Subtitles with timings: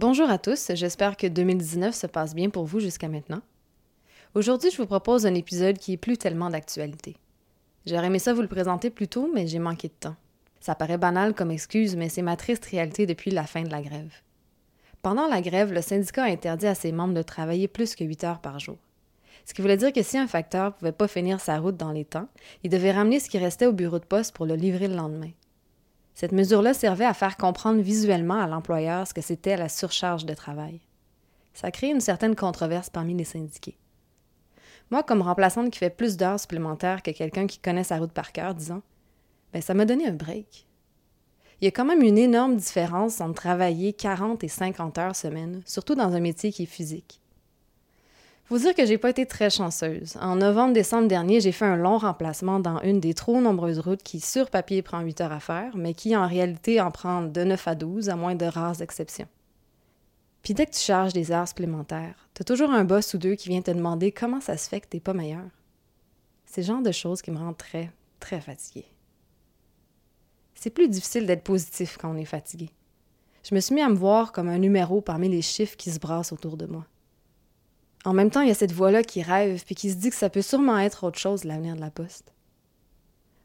[0.00, 3.42] Bonjour à tous, j'espère que 2019 se passe bien pour vous jusqu'à maintenant.
[4.34, 7.18] Aujourd'hui, je vous propose un épisode qui est plus tellement d'actualité.
[7.84, 10.16] J'aurais aimé ça vous le présenter plus tôt, mais j'ai manqué de temps.
[10.58, 13.82] Ça paraît banal comme excuse, mais c'est ma triste réalité depuis la fin de la
[13.82, 14.22] grève.
[15.02, 18.24] Pendant la grève, le syndicat a interdit à ses membres de travailler plus que 8
[18.24, 18.78] heures par jour.
[19.44, 22.06] Ce qui voulait dire que si un facteur pouvait pas finir sa route dans les
[22.06, 22.28] temps,
[22.64, 25.32] il devait ramener ce qui restait au bureau de poste pour le livrer le lendemain.
[26.14, 30.34] Cette mesure-là servait à faire comprendre visuellement à l'employeur ce que c'était la surcharge de
[30.34, 30.80] travail.
[31.54, 33.78] Ça crée une certaine controverse parmi les syndiqués.
[34.90, 38.32] Moi, comme remplaçante qui fait plus d'heures supplémentaires que quelqu'un qui connaît sa route par
[38.32, 38.82] cœur, disons,
[39.52, 40.66] ben ça m'a donné un break.
[41.60, 45.62] Il y a quand même une énorme différence entre travailler 40 et 50 heures semaine,
[45.66, 47.20] surtout dans un métier qui est physique.
[48.58, 50.16] Dire que j'ai pas été très chanceuse.
[50.20, 54.20] En novembre-décembre dernier, j'ai fait un long remplacement dans une des trop nombreuses routes qui,
[54.20, 57.68] sur papier, prend 8 heures à faire, mais qui, en réalité, en prend de 9
[57.68, 59.28] à 12, à moins de rares exceptions.
[60.42, 63.48] Puis dès que tu charges des heures supplémentaires, t'as toujours un boss ou deux qui
[63.50, 65.46] vient te demander comment ça se fait que t'es pas meilleur.
[66.44, 68.86] C'est le genre de choses qui me rendent très, très fatiguée.
[70.54, 72.70] C'est plus difficile d'être positif quand on est fatigué.
[73.42, 75.98] Je me suis mis à me voir comme un numéro parmi les chiffres qui se
[75.98, 76.84] brassent autour de moi.
[78.04, 80.16] En même temps, il y a cette voix-là qui rêve puis qui se dit que
[80.16, 82.32] ça peut sûrement être autre chose l'avenir de la poste.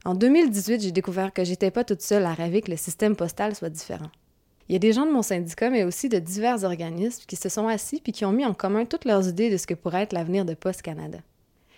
[0.05, 3.55] En 2018, j'ai découvert que j'étais pas toute seule à rêver que le système postal
[3.55, 4.09] soit différent.
[4.69, 7.49] Il y a des gens de mon syndicat, mais aussi de divers organismes qui se
[7.49, 10.03] sont assis puis qui ont mis en commun toutes leurs idées de ce que pourrait
[10.03, 11.19] être l'avenir de Poste Canada.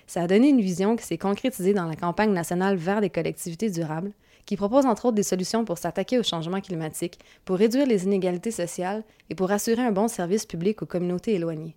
[0.05, 3.69] Ça a donné une vision qui s'est concrétisée dans la campagne nationale vers des collectivités
[3.69, 4.13] durables,
[4.45, 8.51] qui propose entre autres des solutions pour s'attaquer au changement climatique, pour réduire les inégalités
[8.51, 11.75] sociales et pour assurer un bon service public aux communautés éloignées.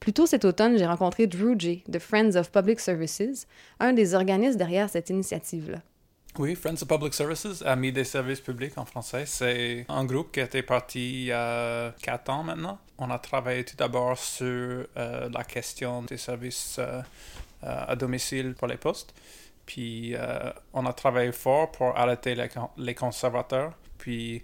[0.00, 1.84] Plus tôt cet automne, j'ai rencontré Drew J.
[1.86, 3.46] de Friends of Public Services,
[3.80, 5.78] un des organismes derrière cette initiative-là.
[6.38, 10.40] Oui, Friends of Public Services, Amis des services publics en français, c'est un groupe qui
[10.40, 12.78] été parti il y a quatre ans maintenant.
[12.96, 14.46] On a travaillé tout d'abord sur
[14.96, 17.02] euh, la question des services euh,
[17.64, 19.12] euh, à domicile pour les postes.
[19.66, 20.14] Puis
[20.72, 22.34] on a travaillé fort pour arrêter
[22.76, 23.72] les, conservateurs.
[23.98, 24.42] Puis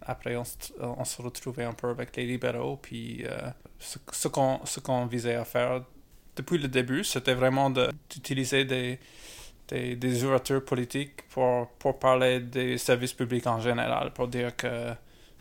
[0.00, 2.78] après, on, se retrouvait un peu avec les libéraux.
[2.80, 3.22] Puis
[3.80, 5.82] ce, ce qu'on visait à faire
[6.36, 8.98] depuis le début, c'était vraiment d'utiliser des,
[9.68, 14.92] des, ouvertures politiques pour, pour parler des services publics en général, pour dire que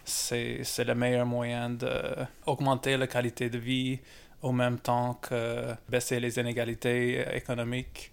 [0.03, 3.99] c'est le meilleur moyen d'augmenter la qualité de vie
[4.41, 8.11] au même temps que baisser les inégalités économiques,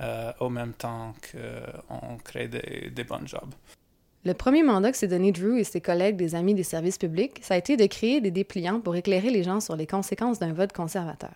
[0.00, 3.54] euh, au même temps qu'on crée des, des bons jobs.
[4.24, 7.38] Le premier mandat que s'est donné Drew et ses collègues des Amis des services publics,
[7.40, 10.52] ça a été de créer des dépliants pour éclairer les gens sur les conséquences d'un
[10.52, 11.34] vote conservateur.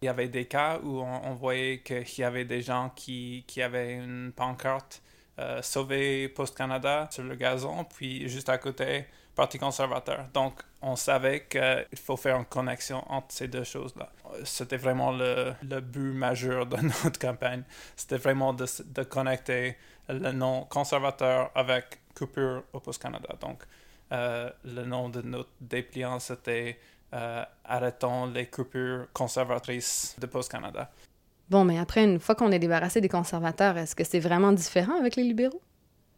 [0.00, 3.94] Il y avait des cas où on, voyait qu'il y avait des gens qui, avaient
[3.94, 5.02] une pancarte
[5.38, 10.26] euh, Sauver Post-Canada sur le gazon, puis juste à côté, Parti conservateur.
[10.34, 14.10] Donc, on savait qu'il faut faire une connexion entre ces deux choses-là.
[14.42, 17.62] C'était vraiment le, but majeur de notre campagne.
[17.94, 19.76] C'était vraiment de connecter
[20.08, 23.34] le nom conservateur avec coupure au Post Canada.
[23.40, 23.62] Donc,
[24.12, 26.78] euh, le nom de notre dépliant, c'était
[27.14, 30.90] euh, Arrêtons les coupures conservatrices de Post Canada.
[31.50, 34.98] Bon, mais après, une fois qu'on est débarrassé des conservateurs, est-ce que c'est vraiment différent
[34.98, 35.62] avec les libéraux?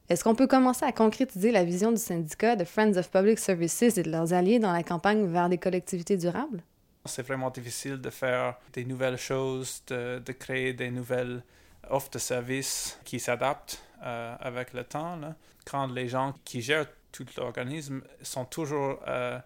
[0.08, 3.82] Est-ce qu'on peut commencer à concrétiser la vision du syndicat de Friends of Public Services
[3.82, 6.64] et de leurs alliés dans la campagne vers des collectivités durables?
[7.04, 11.44] C'est vraiment difficile de faire des nouvelles choses, de, de créer des nouvelles
[11.88, 15.18] offre de services qui s'adaptent euh, avec le temps.
[15.64, 19.38] Quand les gens qui gèrent tout l'organisme sont toujours, euh,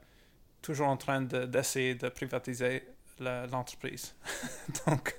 [0.62, 2.84] toujours en train d'essayer de, privatiser
[3.18, 4.14] l'entreprise.
[4.86, 5.16] donc,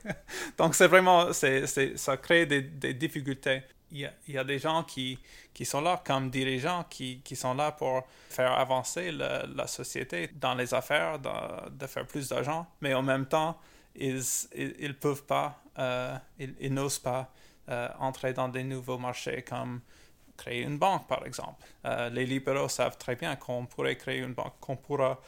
[0.57, 1.65] donc c'est vraiment, c'est,
[1.97, 3.63] ça crée des, difficultés.
[3.91, 5.19] Il y, a, il y, a, des gens qui,
[5.53, 10.55] qui sont là comme dirigeants, qui, qui sont là pour faire avancer la société dans
[10.55, 13.57] les affaires, de faire plus d'argent, mais en même temps,
[13.95, 17.31] ils peuvent pas, euh, ils, n'osent pas
[17.69, 19.81] euh, entrer dans des nouveaux marchés comme
[20.37, 21.63] créer une banque, par exemple.
[21.85, 25.19] Euh, les libéraux savent très bien qu'on pourrait créer une banque, qu'on pourra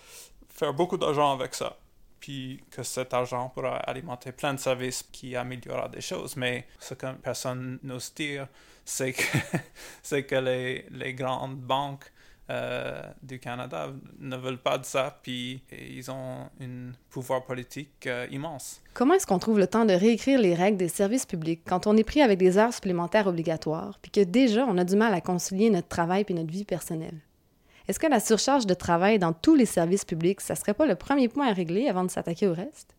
[0.50, 1.78] faire beaucoup d'argent avec ça,
[2.20, 6.36] puis que cet argent pourra alimenter plein de services qui améliorera des choses.
[6.36, 8.48] Mais ce que personne n'ose dire,
[8.84, 9.38] c'est que,
[10.04, 12.12] c'est que les, les grandes banques
[12.50, 13.90] euh, du Canada
[14.20, 18.82] ne veulent pas de ça, puis ils ont un pouvoir politique euh, immense.
[18.94, 21.98] Comment est-ce qu'on trouve le temps de réécrire les règles des services publics quand on
[21.98, 25.20] est pris avec des heures supplémentaires obligatoires, puis que déjà on a du mal à
[25.20, 27.20] concilier notre travail et notre vie personnelle?
[27.90, 30.96] Est-ce que la surcharge de travail dans tous les services publics, ça serait pas le
[30.96, 32.96] premier point à régler avant de s'attaquer au reste?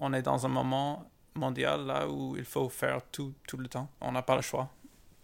[0.00, 1.04] On est dans un moment
[1.34, 3.88] mondial là où il faut faire tout tout le temps.
[4.00, 4.68] On n'a pas le choix.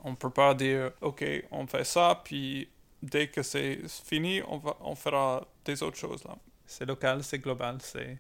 [0.05, 2.69] On ne peut pas dire, OK, on fait ça, puis
[3.03, 6.37] dès que c'est fini, on, va, on fera des autres choses là.
[6.67, 8.19] C'est local, c'est global, c'est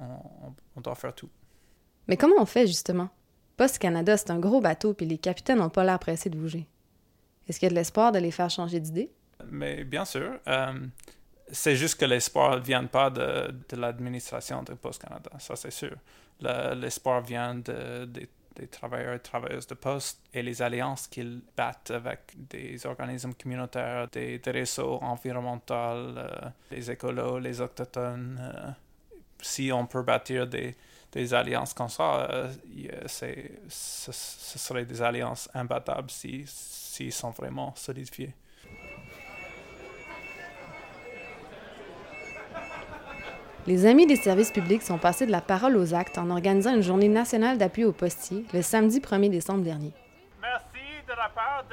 [0.00, 1.30] on, on, doit faire tout.
[2.06, 3.08] Mais comment on fait justement?
[3.56, 6.68] Post Canada, c'est un gros bateau, puis les capitaines n'ont pas l'air pressés de bouger.
[7.48, 9.10] Est-ce qu'il y a de l'espoir de les faire changer d'idée?
[9.50, 10.38] Mais bien sûr.
[10.46, 10.72] Euh,
[11.50, 15.70] c'est juste que l'espoir ne vient pas de, de l'administration de Post Canada, ça c'est
[15.70, 15.96] sûr.
[16.40, 18.08] L'espoir vient de,
[18.58, 24.08] des travailleurs et travailleuses de poste et les alliances qu'ils battent avec des organismes communautaires,
[24.08, 26.28] des, réseaux environnementaux, euh,
[26.70, 28.38] les écolos, les autochtones.
[28.40, 28.70] Euh,
[29.40, 30.74] si on peut bâtir des,
[31.32, 32.52] alliances comme ça, euh,
[33.06, 38.34] c'est, ce, ce seraient des alliances imbattables s'ils si, sont vraiment solidifiés.
[43.66, 46.82] Les Amis des services publics sont passés de la parole aux actes en organisant une
[46.82, 49.92] journée nationale d'appui aux postiers le samedi 1er décembre dernier.
[50.40, 51.64] Merci de la part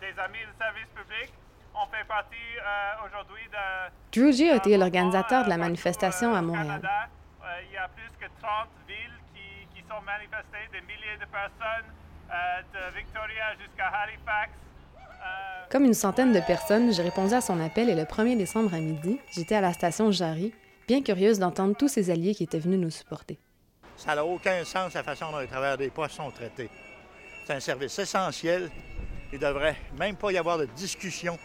[0.00, 1.32] des Amis des services publics.
[1.74, 4.20] On fait partie euh, aujourd'hui de...
[4.20, 4.50] Drew G.
[4.50, 6.80] a été l'organisateur de la manifestation à Montréal.
[6.84, 11.26] Euh, il y a plus que 30 villes qui, qui sont manifestées, des milliers de
[11.26, 11.88] personnes
[12.30, 14.52] euh, de Victoria jusqu'à Halifax.
[15.70, 18.78] Comme une centaine de personnes, j'ai répondu à son appel et le 1er décembre à
[18.78, 20.52] midi, j'étais à la station Jarry
[20.92, 23.38] bien curieuse d'entendre tous ces alliés qui étaient venus nous supporter.
[23.96, 26.68] Ça n'a aucun sens la façon dont les travailleurs des postes sont traités.
[27.46, 28.68] C'est un service essentiel.
[29.32, 31.38] Il ne devrait même pas y avoir de discussion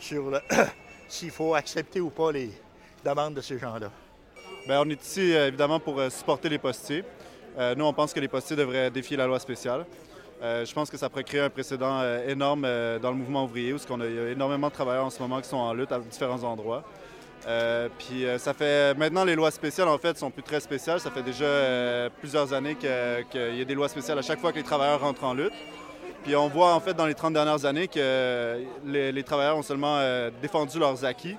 [0.00, 0.40] sur
[1.08, 2.50] s'il faut accepter ou pas les
[3.04, 3.92] demandes de ces gens-là.
[4.66, 7.04] Bien, on est ici euh, évidemment pour euh, supporter les postiers.
[7.56, 9.86] Euh, nous, on pense que les postiers devraient défier la loi spéciale.
[10.42, 12.62] je pense que ça pourrait créer un précédent énorme
[13.00, 15.48] dans le mouvement ouvrier, où il y a énormément de travailleurs en ce moment qui
[15.48, 16.82] sont en lutte à différents endroits.
[17.46, 21.00] Euh, puis euh, ça fait maintenant les lois spéciales en fait sont plus très spéciales.
[21.00, 24.52] Ça fait déjà euh, plusieurs années qu'il y a des lois spéciales à chaque fois
[24.52, 25.52] que les travailleurs rentrent en lutte.
[26.24, 30.00] Puis on voit en fait dans les 30 dernières années que les, travailleurs ont seulement
[30.42, 31.36] défendu leurs acquis.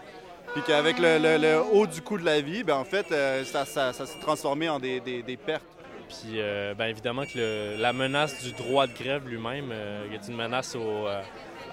[0.54, 3.06] Puis qu'avec le, haut du coût de la vie, ben, en fait,
[3.44, 5.66] ça, s'est transformé en des, pertes.
[6.08, 6.40] Puis
[6.78, 9.74] bien évidemment que la menace du droit de grève lui-même
[10.14, 11.08] est une menace au,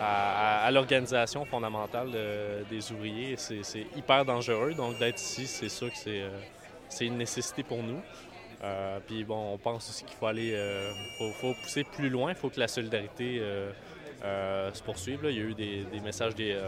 [0.01, 2.11] à, l'organisation fondamentale
[2.71, 3.37] des ouvriers.
[3.37, 4.75] C'est hyper dangereux.
[4.75, 8.01] Donc, d'être ici, c'est sûr que c'est euh, une nécessité pour nous.
[8.65, 12.31] Euh, puis bon, on pense aussi qu'il faut aller, euh, faut, pousser plus loin.
[12.31, 13.41] Il faut que la solidarité
[14.23, 15.21] se poursuive.
[15.25, 16.59] Il y a eu des, messages des,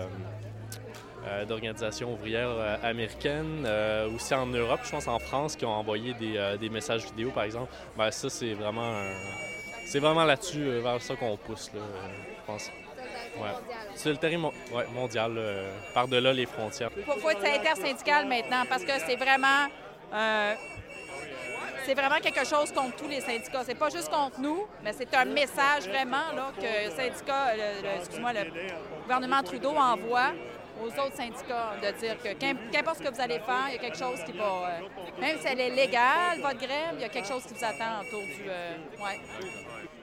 [1.47, 3.67] d'organisations ouvrières américaines,
[4.15, 7.73] aussi en Europe, je pense en France, qui ont envoyé des, messages vidéo, par exemple.
[7.97, 9.03] Ben, ça, c'est vraiment,
[9.87, 12.71] c'est vraiment là-dessus, vers ça qu'on pousse, je pense.
[13.95, 14.51] C'est le terrain
[14.95, 15.33] mondial,
[15.95, 16.91] par-delà les frontières.
[16.97, 19.67] Il faut, être intersyndical maintenant parce que c'est vraiment.
[20.13, 20.55] Euh,
[21.85, 23.63] c'est vraiment quelque chose contre tous les syndicats.
[23.65, 27.55] C'est pas juste contre nous, mais c'est un message vraiment là, que le syndicat,
[27.97, 28.51] excuse-moi, le
[29.05, 30.33] gouvernement Trudeau envoie
[30.83, 32.35] aux autres syndicats de dire que
[32.71, 34.45] qu'importe ce que vous allez faire, il y a quelque chose qui va.
[34.45, 37.65] Euh, même si elle est légale, votre grève, il y a quelque chose qui vous
[37.65, 38.49] attend autour du.
[38.49, 38.77] Euh,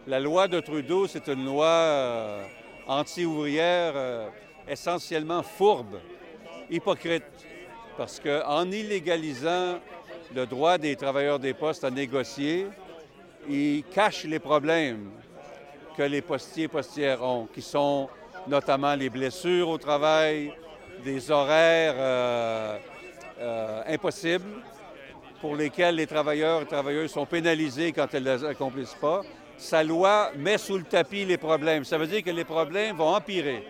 [0.07, 2.39] La loi de Trudeau, c'est une loi
[2.87, 4.27] anti-ouvrière euh,
[4.67, 5.99] essentiellement fourbe,
[6.69, 7.23] hypocrite,
[7.97, 9.79] parce qu'en illégalisant
[10.33, 12.67] le droit des travailleurs des postes à négocier,
[13.49, 15.11] il cache les problèmes
[15.95, 18.09] que les postiers et postières ont, qui sont
[18.47, 20.51] notamment les blessures au travail,
[21.03, 22.77] des horaires euh,
[23.39, 24.61] euh, impossibles
[25.39, 29.21] pour lesquels les travailleurs et travailleuses sont pénalisés quand elles ne les accomplissent pas
[29.57, 31.83] sa loi met sous le tapis les problèmes.
[31.83, 33.63] Ça veut dire que les problèmes vont empirer.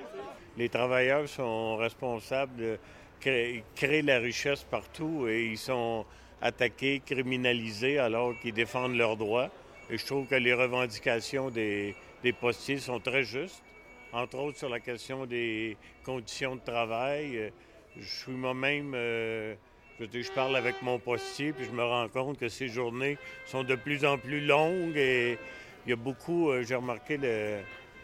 [0.58, 2.78] Les travailleurs sont responsables de
[3.20, 6.06] créer, la richesse partout et ils sont
[6.42, 9.50] attaqués, criminalisés alors qu'ils défendent leurs droits.
[9.90, 11.96] Et je trouve que les revendications des,
[12.40, 13.62] postiers sont très justes,
[14.14, 17.52] entre autres sur la question des conditions de travail.
[17.98, 18.94] Je suis moi-même...
[18.96, 19.56] Euh,
[20.00, 23.76] je, parle avec mon postier, puis je me rends compte que ces journées sont de
[23.76, 25.38] plus en plus longues et
[25.86, 27.60] il y a beaucoup, euh, j'ai remarqué, le,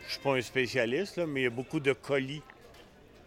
[0.06, 2.44] je suis pas un spécialiste, mais il y a beaucoup de colis,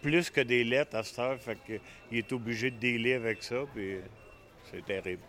[0.00, 1.38] plus que des lettres à cette heure.
[1.38, 3.98] Fait qu'il est obligé de délai avec ça, puis
[4.70, 5.22] c'est terrible.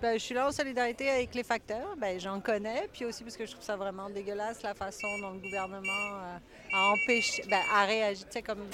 [0.00, 1.96] Ben, je suis là en solidarité avec les facteurs.
[1.96, 2.88] Ben, j'en connais.
[2.92, 6.38] Puis aussi parce que je trouve ça vraiment dégueulasse la façon dont le gouvernement
[6.72, 8.24] a empêché, ben, a réagi.
[8.24, 8.66] Tu sais, comme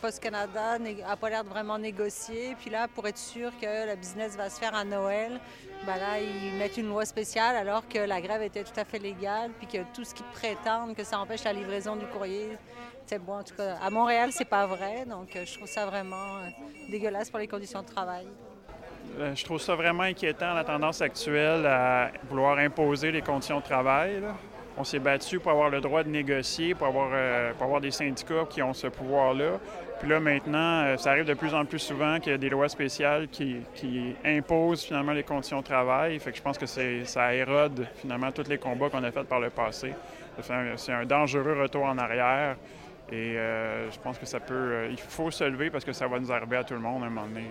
[0.00, 2.56] Post Canada n'a pas l'air de vraiment négocier.
[2.60, 5.40] Puis là, pour être sûr que le business va se faire à Noël,
[5.86, 8.98] ben là, ils mettent une loi spéciale alors que la grève était tout à fait
[8.98, 9.50] légale.
[9.58, 12.56] Puis que tout ce qu'ils prétendent que ça empêche la livraison du courrier,
[13.06, 13.38] c'est bon.
[13.38, 15.04] En tout cas, à Montréal, c'est pas vrai.
[15.04, 16.48] Donc, euh, je trouve ça vraiment euh,
[16.88, 18.26] dégueulasse pour les conditions de travail.
[19.18, 23.64] Euh, je trouve ça vraiment inquiétant, la tendance actuelle à vouloir imposer les conditions de
[23.64, 24.22] travail.
[24.80, 27.90] On s'est battu pour avoir le droit de négocier, pour avoir, euh, pour avoir des
[27.90, 29.60] syndicats qui ont ce pouvoir-là.
[30.00, 32.48] Puis là, maintenant, euh, ça arrive de plus en plus souvent qu'il y a des
[32.48, 36.18] lois spéciales qui, qui, imposent finalement les conditions de travail.
[36.18, 39.40] Fait que je pense que ça érode finalement tous les combats qu'on a faits par
[39.40, 39.92] le passé.
[40.76, 42.56] C'est un, dangereux retour en arrière.
[43.12, 44.86] Et euh, je pense que ça peut.
[44.90, 47.06] il faut se lever parce que ça va nous arriver à tout le monde à
[47.06, 47.44] un moment donné.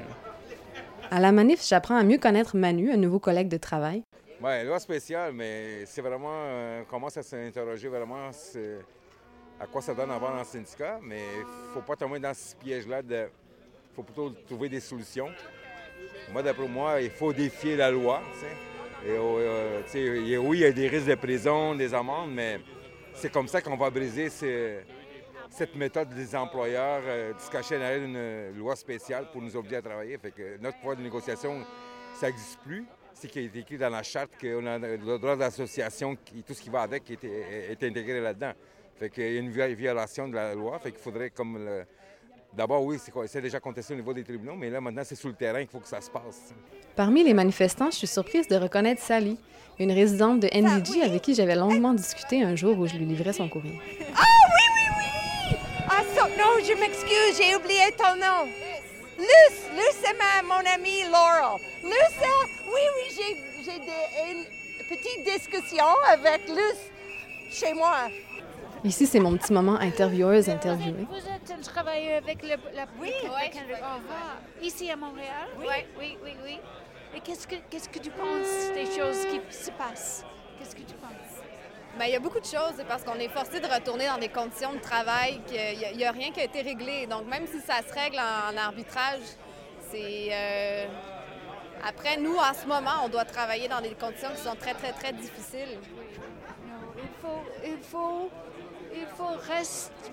[1.12, 4.04] À la manif, j'apprends à mieux connaître Manu, un nouveau collègue de travail.
[4.42, 6.80] Oui, loi spéciale, mais c'est vraiment.
[6.80, 8.30] on commence à s'interroger vraiment
[9.60, 12.56] à quoi ça donne avant dans syndicat, mais il ne faut pas tomber dans ce
[12.56, 13.02] piège-là.
[13.10, 13.28] Il
[13.94, 15.28] faut plutôt trouver des solutions.
[16.32, 18.22] Moi, d'après moi, il faut défier la loi.
[19.06, 22.62] Et, euh, oui, il y a des risques de prison, des amendes, mais
[23.16, 28.04] c'est comme ça qu'on va briser cette méthode des employeurs euh, de se cacher derrière
[28.04, 30.18] une loi spéciale pour nous obliger à travailler.
[30.18, 31.66] Fait que notre pouvoir de négociation,
[32.16, 32.86] ça n'existe plus.
[33.20, 36.70] C'est qui est écrit dans la charte qu'on a le droit d'association, tout ce qui
[36.70, 38.54] va avec est, est intégré là-dedans.
[38.98, 40.80] Fait qu'il y a une violation de la loi.
[40.80, 41.58] Fait qu'il faudrait comme
[42.54, 42.98] D'abord, oui,
[43.28, 45.70] c'est déjà contesté au niveau des tribunaux, mais là, maintenant, c'est sur le terrain qu'il
[45.70, 46.54] faut que ça se passe.
[46.96, 49.38] Parmi les manifestants, je suis surprise de reconnaître Sally,
[49.78, 53.34] une résidente de NDG avec qui j'avais longuement discuté un jour où je lui livrais
[53.34, 53.80] son courrier.
[54.16, 55.58] Ah oui, oui, oui!
[55.90, 56.02] Ah,
[56.38, 58.52] non, je m'excuse, j'ai oublié ton nom.
[59.20, 61.60] Luce, Luce, c'est mon amie Laurel.
[61.84, 62.20] Luce,
[62.74, 63.76] oui, oui, j'ai
[64.32, 64.46] une
[64.88, 66.90] petite discussion avec Luce
[67.52, 68.08] chez moi.
[68.84, 71.06] Ici, c'est mon petit moment intervieweuse interviewée.
[71.10, 73.12] Vous êtes un travailleur avec le, la oui,
[74.62, 75.50] Ici à Montréal?
[75.58, 75.66] Oui,
[76.00, 76.60] oui, oui, oui.
[77.16, 80.24] Et qu'est-ce que, qu'est-ce que tu penses des choses qui se passent?
[80.58, 81.39] Qu'est-ce que tu penses?
[81.98, 84.30] Bien, il y a beaucoup de choses parce qu'on est forcé de retourner dans des
[84.30, 87.08] conditions de travail qu'il n'y a, rien qui a été réglé.
[87.08, 89.22] Donc, même si ça se règle en, arbitrage,
[89.92, 90.30] c'est.
[90.32, 90.86] Euh,
[91.88, 94.92] après, nous, en ce moment, on doit travailler dans des conditions qui sont très, très,
[94.92, 95.80] très difficiles.
[96.98, 98.30] il faut, il faut
[98.96, 99.38] il faut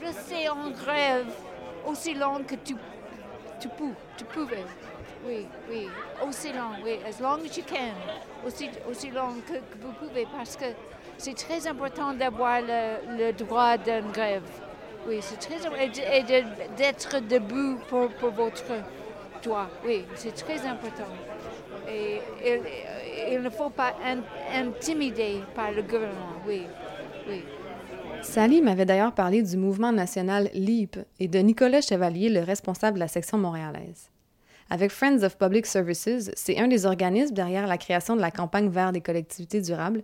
[0.00, 1.26] rester en grève
[1.86, 2.74] aussi long que tu,
[3.60, 4.64] tu peux, tu pouvais.
[5.26, 5.88] Oui, oui,
[6.26, 7.94] aussi long, oui, as long as you can,
[8.46, 10.66] aussi, aussi long que, vous pouvez, parce que
[11.18, 14.42] c'est très important d'avoir le, droit d'une grève.
[15.08, 15.82] Oui, c'est très important,
[16.12, 16.22] et
[16.76, 18.64] d'être debout pour, votre
[19.42, 19.68] droit.
[19.84, 21.10] Oui, c'est très important.
[21.88, 22.20] Et
[23.32, 23.94] il ne faut pas
[24.52, 26.62] intimider par le gouvernement, oui,
[27.28, 27.44] oui.
[28.22, 33.00] Sally m'avait d'ailleurs parlé du mouvement national LEAP et de Nicolas Chevalier, le responsable de
[33.00, 34.10] la section montréalaise.
[34.68, 38.68] Avec Friends of Public Services, c'est un des organismes derrière la création de la campagne
[38.68, 40.02] vers des collectivités durables.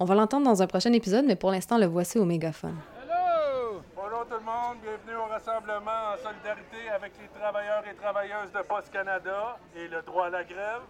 [0.00, 2.76] On va l'entendre dans un prochain épisode, mais pour l'instant, le voici au mégaphone.
[3.02, 3.82] Hello!
[3.96, 8.62] Bonjour tout le monde, bienvenue au rassemblement en solidarité avec les travailleurs et travailleuses de
[8.62, 10.82] Post Canada et le droit à la grève.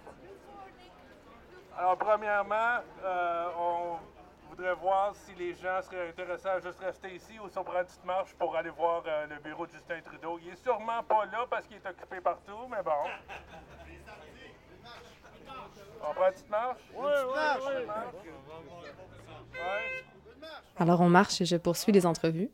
[1.79, 3.97] Alors, premièrement, euh, on
[4.51, 7.79] voudrais voir si les gens seraient intéressés à juste rester ici ou si on prend
[7.79, 10.39] une petite marche pour aller voir euh, le bureau de Justin Trudeau.
[10.43, 13.09] Il est sûrement pas là parce qu'il est occupé partout, mais bon.
[16.01, 16.81] On prend une petite marche?
[16.95, 18.31] Oui, oui, oui.
[20.79, 22.51] Alors on marche et je poursuis les entrevues.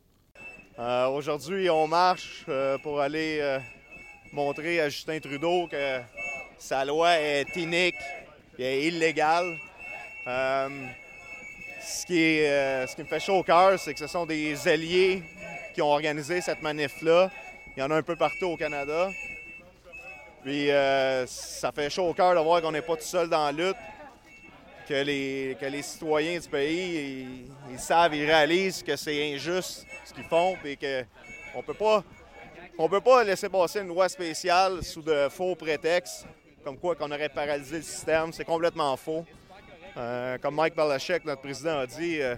[0.79, 3.59] Euh, aujourd'hui, on marche euh, pour aller
[4.33, 6.01] montrer à Justin Trudeau que
[6.59, 7.95] sa loi est inique
[8.59, 9.57] et illégale.
[11.87, 14.67] Ce qui, euh, ce qui me fait chaud au cœur, c'est que ce sont des
[14.67, 15.23] alliés
[15.75, 17.31] qui ont organisé cette manif-là.
[17.77, 19.11] Il y en a un peu partout au Canada.
[20.45, 23.47] Puis euh, ça fait chaud au cœur de voir qu'on n'est pas tout seul dans
[23.47, 23.77] la lutte,
[24.87, 30.13] que les, que les citoyens du pays, ils, savent, ils réalisent que c'est injuste ce
[30.13, 32.05] qu'ils font, et qu'on peut pas,
[32.77, 36.27] on peut pas laisser passer une loi spéciale sous de faux prétextes,
[36.63, 38.31] comme quoi qu'on aurait paralysé le système.
[38.31, 39.25] C'est complètement faux.
[39.97, 42.37] Euh, comme Mike Balachek, notre président, a dit, euh,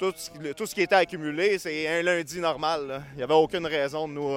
[0.00, 3.04] tout, ce, qui était accumulé, c'est un lundi normal.
[3.12, 4.36] Il n'y avait aucune raison de nous,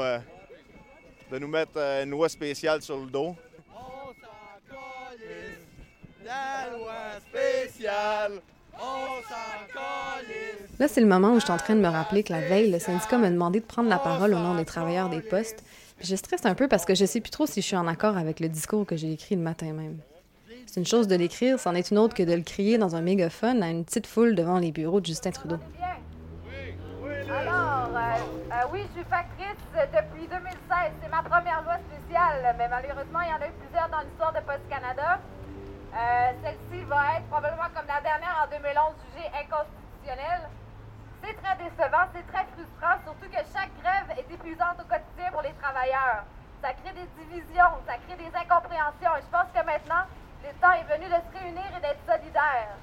[1.32, 3.36] de nous mettre une loi spéciale sur le dos.
[10.80, 12.72] Là, c'est le moment où je suis en train de me rappeler que la veille,
[12.72, 15.64] le syndicat m'a demandé de prendre la parole au nom des travailleurs des postes.
[15.98, 17.88] Puis je stresse un peu parce que je sais plus trop si je suis en
[17.88, 19.98] accord avec le discours que j'ai écrit le matin même.
[20.68, 23.02] C'est une chose de l'écrire, c'en est une autre que de le crier dans un
[23.02, 25.58] mégaphone à une petite foule devant les bureaux de Justin Trudeau.
[27.30, 27.67] Alors, euh, euh,
[28.72, 30.92] oui, je suis factrice depuis 2016.
[31.02, 34.34] C'est ma première loi spéciale, mais malheureusement, il y en a eu plusieurs dans l'histoire
[34.34, 35.20] de Post Canada.
[35.96, 40.50] Euh, celle-ci va être probablement comme la dernière en 2011 jugée inconstitutionnelle.
[41.24, 45.42] C'est très décevant, c'est très frustrant, surtout que chaque grève est épuisante au quotidien pour
[45.42, 46.28] les travailleurs.
[46.62, 49.16] Ça crée des divisions, ça crée des incompréhensions.
[49.16, 50.06] Et je pense que maintenant,
[50.44, 52.76] le temps est venu de se réunir et d'être solidaires.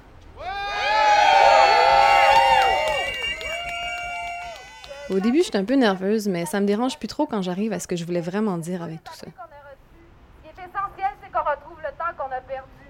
[5.11, 7.79] Au début, j'étais un peu nerveuse, mais ça me dérange plus trop quand j'arrive à
[7.79, 9.27] ce que je voulais vraiment dire avec tout ça.
[9.29, 12.89] Ce qui est essentiel, c'est qu'on retrouve le temps qu'on a perdu.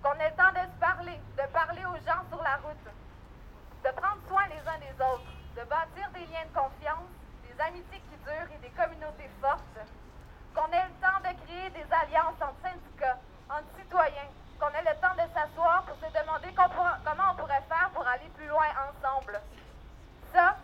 [0.00, 3.90] Qu'on ait le temps de se parler, de parler aux gens sur la route, de
[4.00, 5.28] prendre soin les uns des autres,
[5.60, 7.12] de bâtir des liens de confiance,
[7.44, 9.84] des amitiés qui durent et des communautés fortes.
[10.56, 13.20] Qu'on ait le temps de créer des alliances entre syndicats,
[13.52, 17.92] entre citoyens, qu'on ait le temps de s'asseoir pour se demander comment on pourrait faire
[17.92, 19.36] pour aller plus loin ensemble.
[20.32, 20.56] Ça,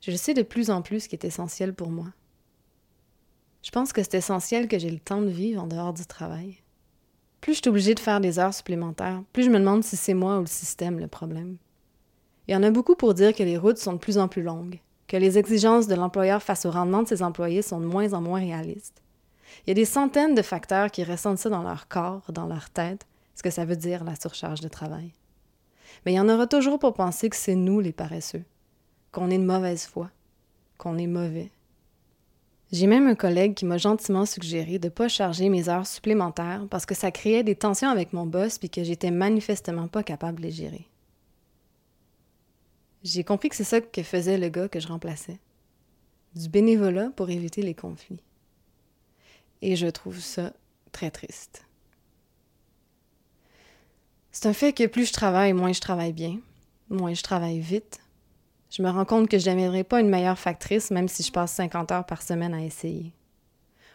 [0.00, 2.06] Je sais de plus en plus ce qui est essentiel pour moi.
[3.62, 6.56] Je pense que c'est essentiel que j'ai le temps de vivre en dehors du travail.
[7.42, 10.14] Plus je suis obligée de faire des heures supplémentaires, plus je me demande si c'est
[10.14, 11.58] moi ou le système le problème.
[12.46, 14.42] Il y en a beaucoup pour dire que les routes sont de plus en plus
[14.42, 18.12] longues, que les exigences de l'employeur face au rendement de ses employés sont de moins
[18.12, 19.02] en moins réalistes.
[19.66, 22.70] Il y a des centaines de facteurs qui ressentent ça dans leur corps, dans leur
[22.70, 25.12] tête, ce que ça veut dire la surcharge de travail.
[26.04, 28.44] Mais il y en aura toujours pour penser que c'est nous les paresseux,
[29.10, 30.10] qu'on est de mauvaise foi,
[30.76, 31.50] qu'on est mauvais.
[32.70, 36.66] J'ai même un collègue qui m'a gentiment suggéré de ne pas charger mes heures supplémentaires
[36.68, 40.38] parce que ça créait des tensions avec mon boss puis que j'étais manifestement pas capable
[40.38, 40.86] de les gérer.
[43.10, 45.38] J'ai compris que c'est ça que faisait le gars que je remplaçais.
[46.34, 48.22] Du bénévolat pour éviter les conflits.
[49.62, 50.52] Et je trouve ça
[50.92, 51.64] très triste.
[54.30, 56.38] C'est un fait que plus je travaille, moins je travaille bien,
[56.90, 57.98] moins je travaille vite.
[58.70, 61.52] Je me rends compte que je n'amènerai pas une meilleure factrice même si je passe
[61.52, 63.14] 50 heures par semaine à essayer.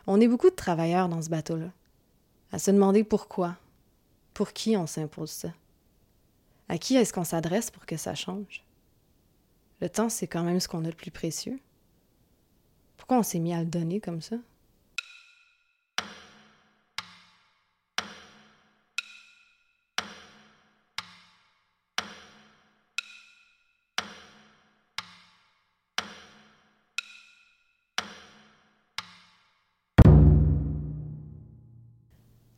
[0.08, 1.72] On est beaucoup de travailleurs dans ce bateau-là,
[2.51, 3.58] à se demander pourquoi,
[4.34, 5.50] pour qui on s'impose ça?
[6.67, 8.63] À qui est-ce qu'on s'adresse pour que ça change?
[9.84, 11.60] Le temps, c'est quand même ce qu'on a de plus précieux.
[12.96, 14.38] Pourquoi on s'est mis à le donner comme ça?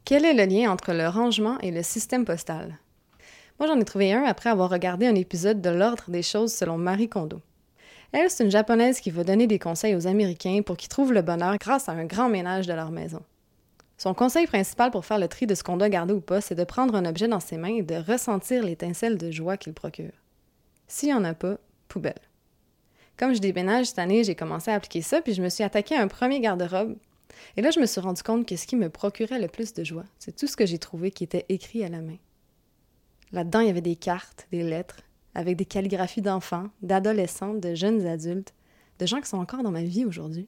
[0.04, 2.78] Quel est le lien entre le rangement et le système postal?
[3.60, 6.78] Moi, j'en ai trouvé un après avoir regardé un épisode de L'Ordre des choses selon
[6.78, 7.42] Marie Kondo.
[8.12, 11.22] Elle, c'est une japonaise qui va donner des conseils aux Américains pour qu'ils trouvent le
[11.22, 13.22] bonheur grâce à un grand ménage de leur maison.
[13.98, 16.56] Son conseil principal pour faire le tri de ce qu'on doit garder ou pas, c'est
[16.56, 20.12] de prendre un objet dans ses mains et de ressentir l'étincelle de joie qu'il procure.
[20.88, 22.14] S'il n'y en a pas, poubelle.
[23.18, 25.96] Comme je déménage cette année, j'ai commencé à appliquer ça, puis je me suis attaqué
[25.96, 26.98] à un premier garde-robe.
[27.56, 29.86] Et là, je me suis rendu compte que ce qui me procurait le plus de
[29.86, 32.18] joie, c'est tout ce que j'ai trouvé qui était écrit à la main.
[33.32, 35.02] Là-dedans, il y avait des cartes, des lettres,
[35.34, 38.54] avec des calligraphies d'enfants, d'adolescents, de jeunes adultes,
[39.00, 40.48] de gens qui sont encore dans ma vie aujourd'hui.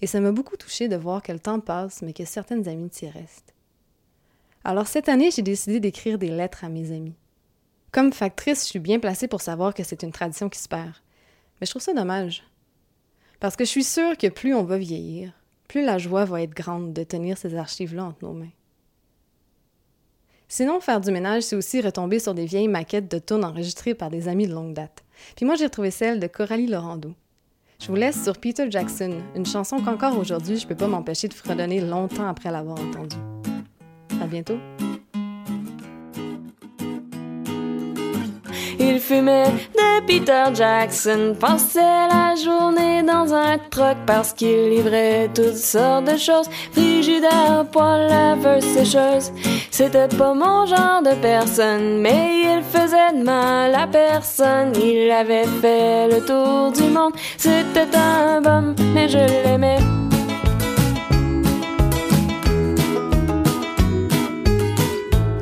[0.00, 3.10] Et ça m'a beaucoup touché de voir que le temps passe, mais que certaines amitiés
[3.10, 3.54] restent.
[4.64, 7.14] Alors cette année, j'ai décidé d'écrire des lettres à mes amis.
[7.90, 10.94] Comme factrice, je suis bien placée pour savoir que c'est une tradition qui se perd.
[11.60, 12.42] Mais je trouve ça dommage.
[13.38, 15.32] Parce que je suis sûre que plus on va vieillir,
[15.68, 18.52] plus la joie va être grande de tenir ces archives-là entre nos mains.
[20.54, 24.10] Sinon, faire du ménage, c'est aussi retomber sur des vieilles maquettes de tunes enregistrées par
[24.10, 25.02] des amis de longue date.
[25.34, 27.14] Puis moi, j'ai retrouvé celle de Coralie Laurando.
[27.80, 31.32] Je vous laisse sur Peter Jackson, une chanson qu'encore aujourd'hui, je peux pas m'empêcher de
[31.32, 33.16] fredonner longtemps après l'avoir entendue.
[34.20, 34.58] À bientôt!
[38.84, 39.44] Il fumait
[39.76, 46.16] de Peter Jackson, passait la journée dans un truck parce qu'il livrait toutes sortes de
[46.16, 46.48] choses.
[46.72, 49.30] Frigidaire, poêle, laveuse, sécheuse.
[49.70, 54.72] C'était pas mon genre de personne, mais il faisait de mal à personne.
[54.74, 57.12] Il avait fait le tour du monde.
[57.36, 59.78] C'était un bum, mais je l'aimais.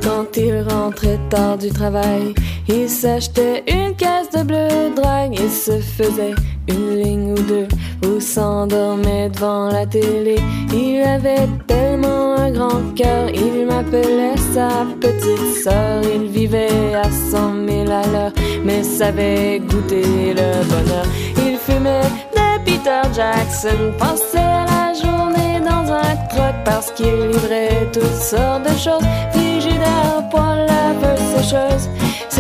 [0.03, 2.35] Quand il rentrait tard du travail,
[2.73, 6.35] il s'achetait une caisse de bleu drague et se faisait
[6.69, 7.69] une ligne ou deux
[8.07, 10.37] ou s'endormait devant la télé.
[10.73, 14.69] Il avait tellement un grand cœur, il m'appelait sa
[15.01, 16.03] petite sœur.
[16.15, 18.33] Il vivait à cent mille à l'heure,
[18.65, 21.07] mais savait goûter le bonheur.
[21.39, 28.23] Il fumait de Peter Jackson, passait la journée dans un truck parce qu'il livrait toutes
[28.23, 29.05] sortes de choses.
[29.33, 31.89] Frigidaire, poêle, laveuse, sécheuse.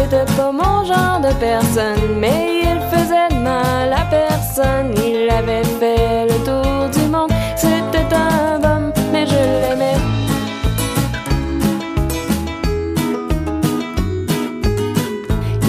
[0.02, 4.94] C'était pas mon genre de personne, mais il faisait mal à personne.
[4.96, 7.30] Il avait fait le tour du monde.
[7.54, 9.98] C'était un bum, mais je l'aimais.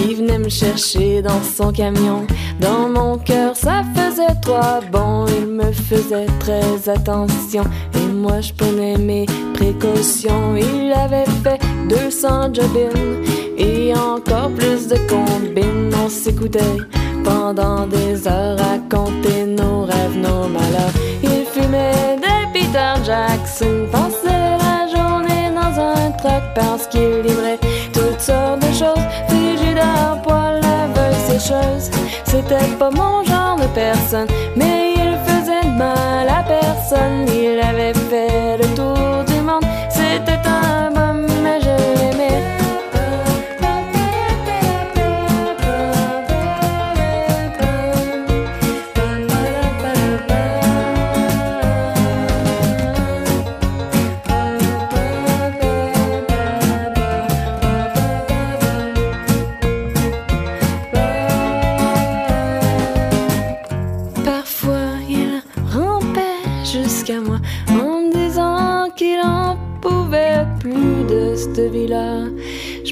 [0.00, 2.26] Il venait me chercher dans son camion,
[2.58, 5.26] Dans mon cœur, ça faisait trois bon.
[5.26, 7.64] Il me faisait très attention.
[7.94, 10.56] Et moi, je prenais mes précautions.
[10.56, 15.90] Il avait fait 200 jobines et encore plus de combines.
[16.04, 16.78] On s'écoutait
[17.24, 20.94] pendant des heures à compter nos rêves, nos malheurs.
[21.22, 27.58] Il fumait des Peter Jackson, passait la journée dans un truck parce qu'il livrait
[27.92, 29.06] toutes sortes de choses.
[29.28, 31.90] Frigidaire, poêle, laveuse, sécheuse.
[32.24, 34.81] C'était pas mon genre de personne, mais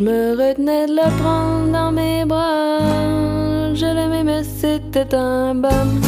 [0.00, 3.74] Je me retenais de le prendre dans mes bras.
[3.74, 6.00] Je l'aimais, mais c'était un bum.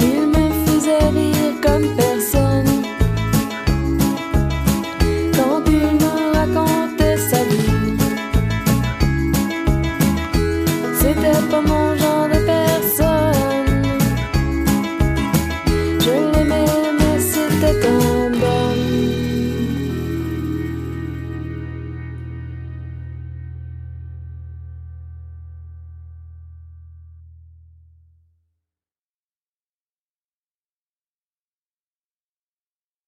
[0.00, 2.09] Il me faisait rire comme personne.